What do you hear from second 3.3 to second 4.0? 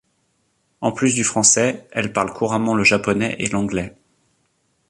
et l'anglais.